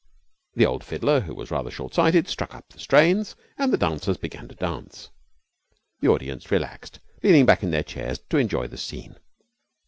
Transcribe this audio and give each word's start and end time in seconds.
The 0.55 0.65
old 0.65 0.83
fiddler, 0.83 1.19
who 1.19 1.35
was 1.35 1.51
rather 1.51 1.69
short 1.69 1.93
sighted, 1.93 2.27
struck 2.27 2.55
up 2.55 2.69
the 2.69 2.79
strains, 2.79 3.35
and 3.55 3.71
the 3.71 3.77
dancers 3.77 4.17
began 4.17 4.47
to 4.47 4.55
dance. 4.55 5.11
The 5.99 6.07
audience 6.07 6.49
relaxed, 6.49 6.99
leaning 7.21 7.45
back 7.45 7.61
in 7.61 7.69
their 7.69 7.83
chairs 7.83 8.17
to 8.31 8.37
enjoy 8.37 8.65
the 8.65 8.77
scene. 8.79 9.17